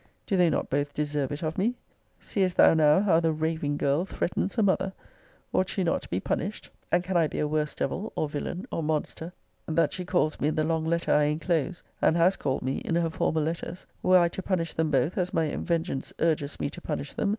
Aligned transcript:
Do 0.25 0.35
they 0.35 0.49
not 0.49 0.71
both 0.71 0.93
deserve 0.95 1.31
it 1.31 1.43
of 1.43 1.59
me? 1.59 1.75
Seest 2.19 2.57
thou 2.57 2.73
now 2.73 3.01
how 3.01 3.19
the 3.19 3.31
raving 3.31 3.77
girl 3.77 4.03
threatens 4.03 4.55
her 4.55 4.63
mother? 4.63 4.93
Ought 5.53 5.69
she 5.69 5.83
not 5.83 6.01
to 6.01 6.09
be 6.09 6.19
punished? 6.19 6.71
And 6.91 7.03
can 7.03 7.15
I 7.15 7.27
be 7.27 7.37
a 7.37 7.47
worse 7.47 7.75
devil, 7.75 8.11
or 8.15 8.27
villain, 8.27 8.65
or 8.71 8.81
monster, 8.81 9.31
that 9.67 9.93
she 9.93 10.03
calls 10.03 10.39
me 10.39 10.47
in 10.47 10.55
the 10.55 10.63
long 10.63 10.85
letter 10.85 11.11
I 11.11 11.25
enclose 11.25 11.83
(and 12.01 12.17
has 12.17 12.35
called 12.35 12.63
me 12.63 12.77
in 12.79 12.95
her 12.95 13.11
former 13.11 13.41
letters) 13.41 13.85
were 14.01 14.17
I 14.17 14.27
to 14.29 14.41
punish 14.41 14.73
them 14.73 14.89
both 14.89 15.19
as 15.19 15.35
my 15.35 15.55
vengeance 15.57 16.11
urges 16.17 16.59
me 16.59 16.71
to 16.71 16.81
punish 16.81 17.13
them? 17.13 17.29